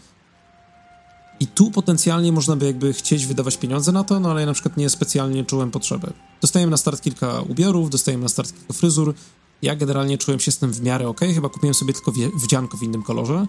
[1.40, 4.54] I tu potencjalnie można by jakby chcieć wydawać pieniądze na to, no ale ja na
[4.54, 6.14] przykład nie specjalnie czułem potrzeby.
[6.42, 9.14] Dostajemy na start kilka ubiorów, dostajemy na start kilka fryzur,
[9.64, 12.84] ja generalnie czułem się z tym w miarę ok, chyba kupiłem sobie tylko wdzianko w
[12.84, 13.48] innym kolorze.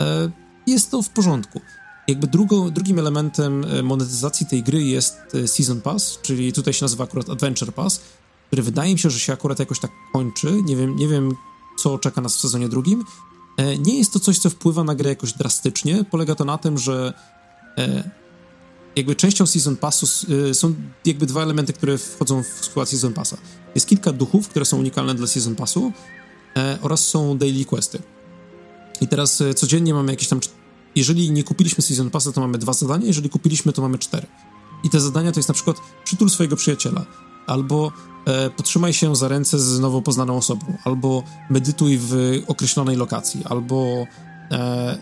[0.00, 0.30] E,
[0.66, 1.60] jest to w porządku.
[2.08, 2.26] Jakby
[2.72, 7.30] drugim elementem e, monetyzacji tej gry jest e, Season Pass, czyli tutaj się nazywa akurat
[7.30, 8.00] Adventure Pass,
[8.46, 10.62] który wydaje mi się, że się akurat jakoś tak kończy.
[10.64, 11.32] Nie wiem, nie wiem
[11.78, 13.04] co czeka nas w sezonie drugim.
[13.78, 16.04] Nie jest to coś, co wpływa na grę jakoś drastycznie.
[16.10, 17.12] Polega to na tym, że
[18.96, 20.06] jakby częścią Season Passu
[20.52, 23.36] są jakby dwa elementy, które wchodzą w skład Season Passa.
[23.74, 25.92] Jest kilka duchów, które są unikalne dla Season Passu
[26.56, 27.98] e, oraz są daily questy.
[29.00, 30.40] I teraz e, codziennie mamy jakieś tam...
[30.94, 34.26] Jeżeli nie kupiliśmy Season Passa, to mamy dwa zadania, jeżeli kupiliśmy, to mamy cztery.
[34.84, 37.06] I te zadania to jest na przykład przytul swojego przyjaciela,
[37.46, 37.92] albo
[38.26, 44.06] e, potrzymaj się za ręce z nowo poznaną osobą, albo medytuj w określonej lokacji, albo
[44.50, 44.98] e,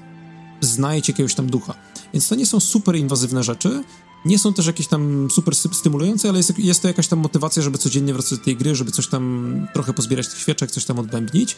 [0.61, 1.75] znajdź jakiegoś tam ducha.
[2.13, 3.85] Więc to nie są super inwazywne rzeczy,
[4.25, 7.79] nie są też jakieś tam super stymulujące, ale jest, jest to jakaś tam motywacja, żeby
[7.79, 11.57] codziennie wracać do tej gry, żeby coś tam trochę pozbierać tych świeczek, coś tam odbębnić.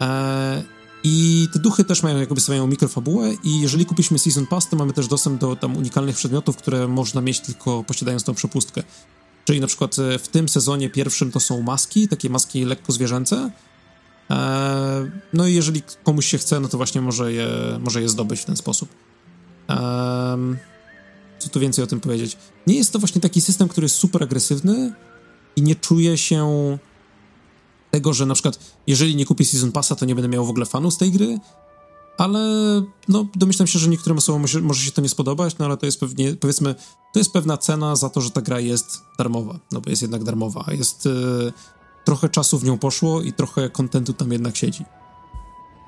[0.00, 0.62] E,
[1.04, 4.92] I te duchy też mają jakby swoją mikrofabułę i jeżeli kupiliśmy Season Pass, to mamy
[4.92, 8.82] też dostęp do tam unikalnych przedmiotów, które można mieć tylko posiadając tą przepustkę.
[9.44, 13.50] Czyli na przykład e, w tym sezonie pierwszym to są maski, takie maski lekko zwierzęce.
[14.30, 17.48] E, no i jeżeli komuś się chce, no to właśnie może je,
[17.80, 18.88] może je zdobyć w ten sposób.
[21.38, 22.36] Co tu więcej o tym powiedzieć?
[22.66, 24.92] Nie jest to właśnie taki system, który jest super agresywny
[25.56, 26.78] i nie czuje się
[27.90, 30.66] tego, że na przykład jeżeli nie kupię Season Passa, to nie będę miał w ogóle
[30.66, 31.38] fanów z tej gry,
[32.18, 32.40] ale
[33.08, 35.86] no domyślam się, że niektórym osobom może, może się to nie spodobać, no ale to
[35.86, 36.74] jest pewnie, powiedzmy,
[37.12, 40.24] to jest pewna cena za to, że ta gra jest darmowa, no bo jest jednak
[40.24, 41.10] darmowa, jest y,
[42.04, 44.84] trochę czasu w nią poszło i trochę kontentu tam jednak siedzi.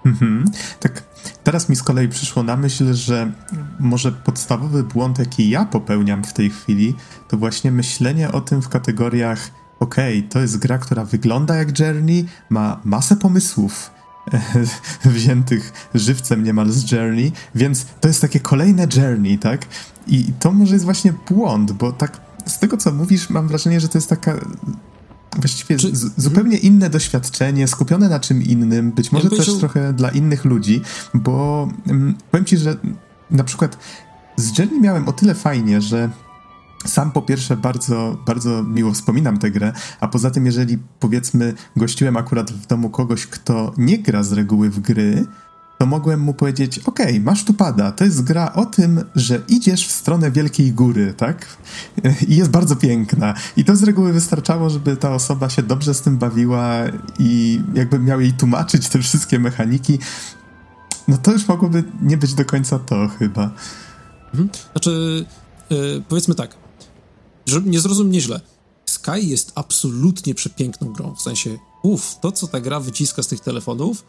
[0.05, 0.45] Mhm.
[0.81, 1.03] Tak,
[1.45, 3.33] teraz mi z kolei przyszło na myśl, że
[3.81, 6.95] może podstawowy błąd, jaki ja popełniam w tej chwili,
[7.29, 11.79] to właśnie myślenie o tym w kategoriach: okej, okay, to jest gra, która wygląda jak
[11.79, 13.91] Journey, ma masę pomysłów
[15.05, 19.67] wziętych żywcem niemal z Journey, więc to jest takie kolejne Journey, tak?
[20.07, 23.89] I to może jest właśnie błąd, bo tak z tego co mówisz, mam wrażenie, że
[23.89, 24.35] to jest taka
[25.37, 25.97] właściwie Czy...
[25.97, 30.45] z, zupełnie inne doświadczenie, skupione na czym innym, być może ja też trochę dla innych
[30.45, 30.81] ludzi,
[31.15, 32.77] bo um, powiem ci, że
[33.31, 33.79] na przykład
[34.37, 36.11] z Jenny miałem o tyle fajnie, że
[36.87, 42.17] sam po pierwsze bardzo, bardzo miło wspominam tę grę, a poza tym jeżeli powiedzmy gościłem
[42.17, 45.27] akurat w domu kogoś, kto nie gra z reguły w gry,
[45.83, 47.93] to mogłem mu powiedzieć: OK, masz tu pada.
[47.93, 51.47] To jest gra o tym, że idziesz w stronę wielkiej góry, tak?
[52.29, 53.35] I jest bardzo piękna.
[53.57, 56.75] I to z reguły wystarczało, żeby ta osoba się dobrze z tym bawiła
[57.19, 59.99] i jakby miał jej tłumaczyć te wszystkie mechaniki.
[61.09, 63.51] No to już mogłoby nie być do końca to chyba.
[64.27, 64.49] Mhm.
[64.73, 65.25] Znaczy,
[65.71, 66.57] yy, powiedzmy tak,
[67.47, 68.41] żeby nie zrozum mnie źle.
[68.87, 71.15] Sky jest absolutnie przepiękną grą.
[71.15, 74.05] W sensie, uff, to co ta gra wyciska z tych telefonów,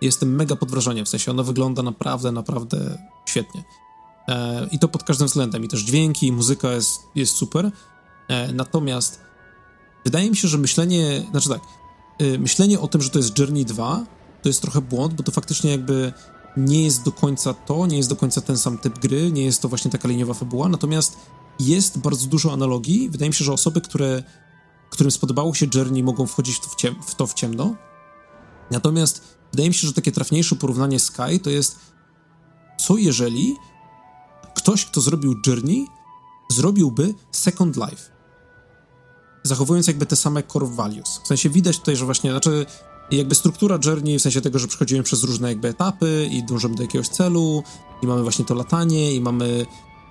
[0.00, 3.64] jestem mega pod wrażeniem, w sensie ona wygląda naprawdę, naprawdę świetnie.
[4.28, 5.64] E, I to pod każdym względem.
[5.64, 7.70] I też dźwięki, i muzyka jest, jest super.
[8.28, 9.20] E, natomiast
[10.04, 11.60] wydaje mi się, że myślenie, znaczy tak,
[12.18, 14.04] e, myślenie o tym, że to jest Journey 2,
[14.42, 16.12] to jest trochę błąd, bo to faktycznie jakby
[16.56, 19.62] nie jest do końca to, nie jest do końca ten sam typ gry, nie jest
[19.62, 21.16] to właśnie taka liniowa fabuła, natomiast
[21.60, 23.10] jest bardzo dużo analogii.
[23.10, 24.22] Wydaje mi się, że osoby, które,
[24.90, 27.74] którym spodobało się Journey, mogą wchodzić w, ciem, w, to w ciemno.
[28.70, 31.76] Natomiast Wydaje mi się, że takie trafniejsze porównanie Sky to jest
[32.78, 33.56] co jeżeli
[34.54, 35.86] ktoś, kto zrobił Journey,
[36.50, 38.02] zrobiłby Second Life.
[39.42, 41.20] Zachowując jakby te same core values.
[41.24, 42.66] W sensie widać tutaj, że właśnie, znaczy
[43.10, 46.82] jakby struktura Journey, w sensie tego, że przechodzimy przez różne jakby etapy i dążymy do
[46.82, 47.62] jakiegoś celu
[48.02, 49.66] i mamy właśnie to latanie i mamy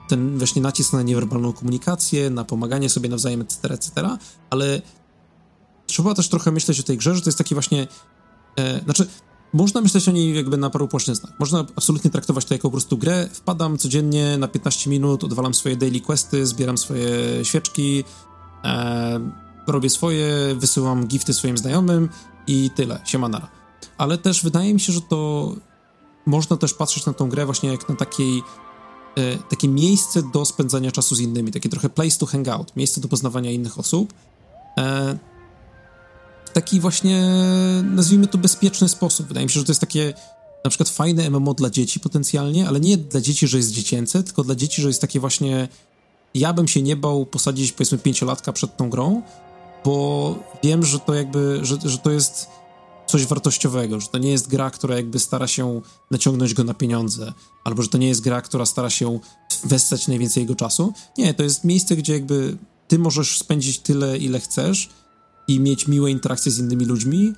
[0.08, 4.17] ten właśnie nacisk na niewerbalną komunikację, na pomaganie sobie nawzajem, etc., etc.,
[4.50, 4.82] ale
[5.88, 7.88] trzeba też trochę myśleć o tej grze, że to jest taki właśnie,
[8.56, 9.08] e, znaczy
[9.58, 11.32] można myśleć o niej jakby na paru płaszczyznach.
[11.39, 13.30] Można absolutnie traktować to jako po prostu grę.
[13.34, 17.10] Wpadam codziennie na 15 minut, odwalam swoje daily questy, zbieram swoje
[17.46, 18.04] świeczki,
[18.63, 19.20] e,
[19.67, 22.10] robię swoje, wysyłam gifty swoim znajomym
[22.48, 23.48] i tyle, siemanara.
[23.98, 25.54] Ale też wydaje mi się, że to
[26.26, 28.43] można też patrzeć na tą grę właśnie jak na takiej
[29.17, 33.02] e, takie miejsce do spędzania czasu z innymi, takie trochę place to hang out, miejsce
[33.02, 34.13] do poznawania innych osób.
[34.78, 35.17] E,
[36.58, 37.22] taki właśnie,
[37.84, 39.28] nazwijmy to, bezpieczny sposób.
[39.28, 40.13] Wydaje mi się, że to jest takie
[40.63, 44.43] na przykład fajne MMO dla dzieci potencjalnie, ale nie dla dzieci, że jest dziecięce, tylko
[44.43, 45.67] dla dzieci, że jest takie właśnie
[46.34, 49.22] ja bym się nie bał posadzić powiedzmy pięciolatka przed tą grą,
[49.86, 52.48] bo wiem, że to jakby, że, że to jest
[53.08, 57.34] coś wartościowego, że to nie jest gra, która jakby stara się naciągnąć go na pieniądze,
[57.63, 59.20] albo że to nie jest gra, która stara się
[59.63, 60.93] wessać najwięcej jego czasu.
[61.17, 64.89] Nie, to jest miejsce, gdzie jakby ty możesz spędzić tyle, ile chcesz
[65.47, 67.33] i mieć miłe interakcje z innymi ludźmi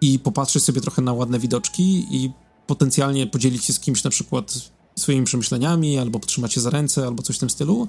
[0.00, 2.30] i popatrzeć sobie trochę na ładne widoczki i
[2.66, 7.22] potencjalnie podzielić się z kimś na przykład swoimi przemyśleniami, albo potrzymać się za ręce, albo
[7.22, 7.88] coś w tym stylu,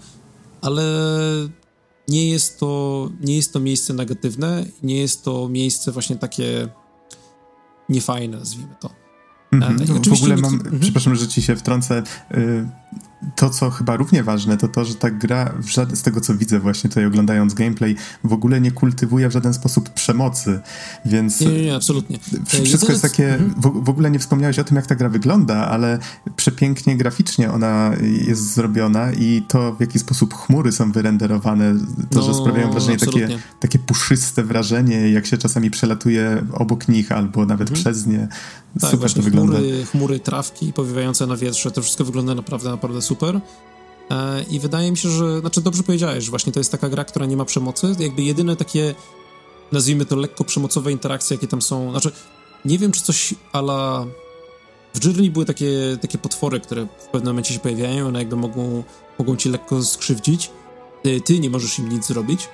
[0.62, 0.84] ale
[2.08, 6.69] nie jest to, nie jest to miejsce negatywne, nie jest to miejsce właśnie takie
[7.89, 8.89] niefajne, nazwijmy to.
[9.51, 10.10] Mm -hmm.
[10.10, 10.80] w ogóle mam, mm -hmm.
[10.80, 12.69] przepraszam, że ci się wtrącę, y,
[13.36, 15.54] to, co chyba równie ważne, to to, że ta gra,
[15.94, 19.90] z tego co widzę właśnie tutaj oglądając gameplay, w ogóle nie kultywuje w żaden sposób
[19.90, 20.60] przemocy,
[21.06, 21.42] więc...
[21.42, 22.20] Nie, nie, nie absolutnie.
[22.46, 23.34] Wszystko jest takie...
[23.34, 23.62] Mhm.
[23.62, 26.00] W, w, ogóle nie wspomniałeś o tym, jak ta gra wygląda, ale
[26.36, 27.92] przepięknie graficznie ona
[28.28, 31.74] jest zrobiona i to, w jaki sposób chmury są wyrenderowane,
[32.10, 33.28] to, no, że sprawiają wrażenie takie,
[33.60, 37.84] takie puszyste wrażenie, jak się czasami przelatuje obok nich albo nawet mhm.
[37.84, 38.28] przez nie.
[38.80, 39.58] Tak, super to wygląda.
[39.58, 43.11] Chmury, chmury, trawki powiewające na wietrze, to wszystko wygląda naprawdę, naprawdę super.
[44.12, 47.06] E, I wydaje mi się, że, znaczy dobrze powiedziałeś, że właśnie to jest taka gra,
[47.06, 47.95] która nie ma przemocy.
[48.00, 48.95] Jakby jedyne takie,
[49.71, 52.12] nazwijmy to lekko przemocowe interakcje, jakie tam są, znaczy
[52.65, 54.06] nie wiem, czy coś ala...
[54.93, 58.84] W Journey były takie, takie potwory, które w pewnym momencie się pojawiają, one jakby mogą,
[59.19, 60.52] mogą ci lekko skrzywdzić.
[61.04, 62.47] Ty, ty nie możesz im nic zrobić.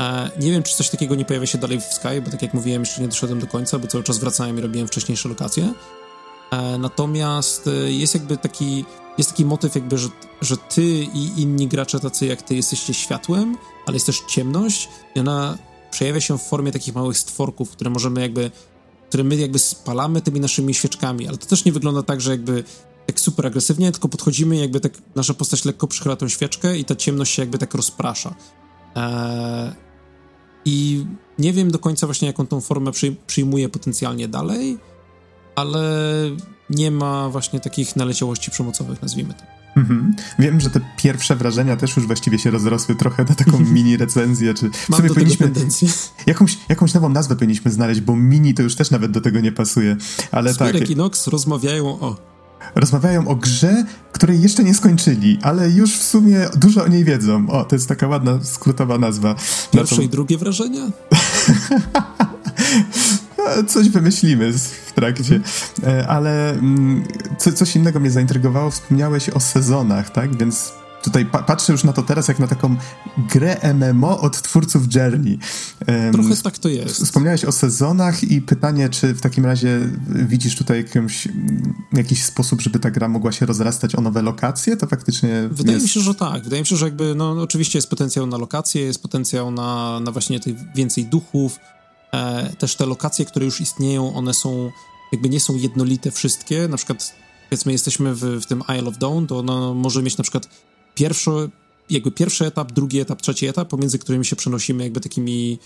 [0.00, 2.54] E, nie wiem, czy coś takiego nie pojawia się dalej w Sky, bo tak jak
[2.54, 5.72] mówiłem, jeszcze nie doszedłem do końca, bo cały czas wracałem i robiłem wcześniejsze lokacje.
[6.50, 8.84] E, natomiast e, jest jakby taki,
[9.18, 10.08] jest taki motyw jakby, że,
[10.40, 10.82] że ty
[11.14, 13.56] i inni gracze tacy jak ty jesteście światłem,
[13.86, 15.58] ale jest też ciemność i ona
[15.90, 18.50] przejawia się w formie takich małych stworków, które możemy jakby,
[19.08, 22.64] które my jakby spalamy tymi naszymi świeczkami, ale to też nie wygląda tak, że jakby
[23.06, 26.84] tak super agresywnie, tylko podchodzimy i jakby tak nasza postać lekko przychyla tą świeczkę i
[26.84, 28.34] ta ciemność się jakby tak rozprasza.
[28.94, 29.72] Eee,
[30.64, 31.06] I
[31.38, 32.90] nie wiem do końca właśnie jaką tą formę
[33.26, 34.78] przyjmuje potencjalnie dalej,
[35.58, 35.82] ale
[36.70, 39.42] nie ma właśnie takich naleciałości przemocowych, nazwijmy to.
[39.76, 40.14] Mhm.
[40.38, 44.54] Wiem, że te pierwsze wrażenia też już właściwie się rozrosły trochę na taką mini recenzję,
[44.54, 45.50] czy w sumie powinniśmy
[46.26, 49.52] jakąś, jakąś nową nazwę powinniśmy znaleźć, bo mini to już też nawet do tego nie
[49.52, 49.96] pasuje.
[50.32, 50.90] Ale Spirek tak.
[50.90, 52.16] i Nox rozmawiają o
[52.74, 57.50] rozmawiają o grze, której jeszcze nie skończyli, ale już w sumie dużo o niej wiedzą.
[57.50, 59.34] O, to jest taka ładna, skrótowa nazwa.
[59.72, 60.02] Pierwsze tą...
[60.02, 60.90] i drugie wrażenia?
[63.66, 64.52] coś wymyślimy
[64.86, 65.40] w trakcie.
[65.86, 67.04] E, ale mm,
[67.38, 68.70] co, coś innego mnie zaintrygowało.
[68.70, 70.36] Wspomniałeś o sezonach, tak?
[70.36, 72.76] Więc tutaj pa patrzę już na to teraz jak na taką
[73.32, 75.38] grę MMO od twórców Journey.
[76.12, 77.04] Trochę tak to jest.
[77.04, 80.84] Wspomniałeś o sezonach i pytanie, czy w takim razie widzisz tutaj
[81.92, 84.76] jakiś sposób, żeby ta gra mogła się rozrastać o nowe lokacje?
[84.76, 85.84] To faktycznie Wydaje jest...
[85.84, 86.44] mi się, że tak.
[86.44, 90.12] Wydaje mi się, że jakby, no oczywiście jest potencjał na lokacje, jest potencjał na, na
[90.12, 91.58] właśnie tych więcej duchów,
[92.58, 94.70] też te lokacje, które już istnieją, one są,
[95.12, 96.68] jakby nie są jednolite wszystkie.
[96.68, 97.14] Na przykład,
[97.50, 100.48] powiedzmy, jesteśmy w, w tym Isle of Dawn, to ono może mieć na przykład
[100.94, 101.30] pierwszy,
[101.90, 105.58] jakby pierwszy etap, drugi etap, trzeci etap, pomiędzy którymi się przenosimy jakby takimi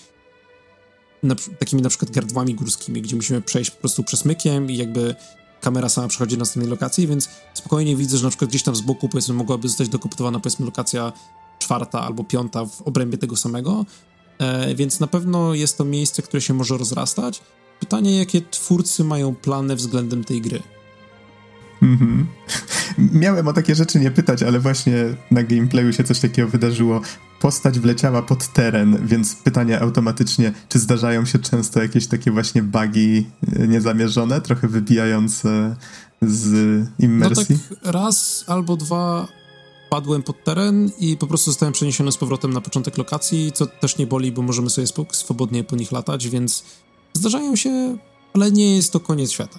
[1.23, 5.15] na, takimi na przykład gardłami górskimi, gdzie musimy przejść po prostu przesmykiem i jakby
[5.61, 8.81] kamera sama przechodzi na następnej lokacji, więc spokojnie widzę, że na przykład gdzieś tam z
[8.81, 11.13] boku powiedzmy mogłaby zostać dokupowana powiedzmy lokacja
[11.59, 14.12] czwarta albo piąta w obrębie tego samego, E,
[14.75, 17.43] więc na pewno jest to miejsce, które się może rozrastać.
[17.81, 20.63] Pytanie, jakie twórcy mają plany względem tej gry?
[21.83, 22.27] Mhm.
[23.23, 24.95] Miałem o takie rzeczy nie pytać, ale właśnie
[25.31, 27.01] na gameplayu się coś takiego wydarzyło.
[27.41, 33.27] Postać wleciała pod teren, więc pytanie automatycznie, czy zdarzają się często jakieś takie właśnie bugi
[33.57, 35.77] e, niezamierzone, trochę wybijające
[36.23, 37.59] z immersji?
[37.71, 39.29] No tak raz albo dwa
[39.93, 43.99] wpadłem pod teren i po prostu zostałem przeniesiony z powrotem na początek lokacji, co też
[43.99, 46.65] nie boli, bo możemy sobie swobodnie po nich latać, więc
[47.15, 47.97] zdarzają się,
[48.35, 49.59] ale nie jest to koniec świata.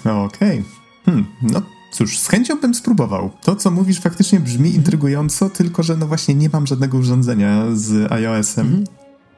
[0.00, 0.24] Okej.
[0.24, 0.64] Okay.
[1.04, 3.30] Hmm, no cóż, z chęcią bym spróbował.
[3.42, 4.74] To, co mówisz, faktycznie brzmi mhm.
[4.74, 8.66] intrygująco, tylko że no właśnie nie mam żadnego urządzenia z iOS-em.
[8.66, 8.84] Mhm.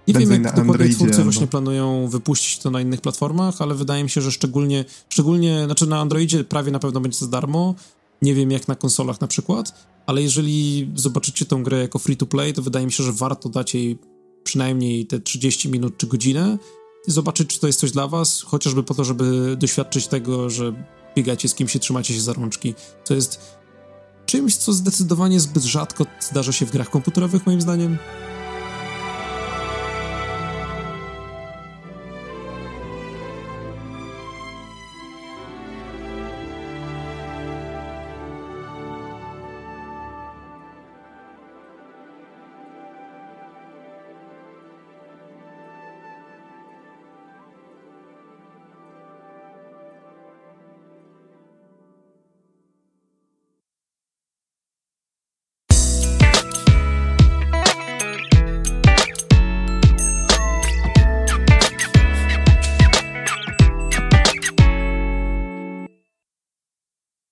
[0.09, 1.25] Nie wiem, jak dokładnie twórcy albo...
[1.25, 5.87] właśnie planują wypuścić to na innych platformach, ale wydaje mi się, że szczególnie, szczególnie, znaczy
[5.87, 7.75] na Androidzie prawie na pewno będzie za darmo,
[8.23, 12.27] nie wiem jak na konsolach na przykład, ale jeżeli zobaczycie tą grę jako free to
[12.27, 13.99] play, to wydaje mi się, że warto dać jej
[14.45, 16.59] przynajmniej te 30 minut czy godzinę
[17.09, 20.73] i zobaczyć, czy to jest coś dla was, chociażby po to, żeby doświadczyć tego, że
[21.17, 23.41] biegacie z kimś i trzymacie się za rączki, co jest
[24.27, 27.99] czymś, co zdecydowanie zbyt rzadko zdarza się w grach komputerowych, moim zdaniem.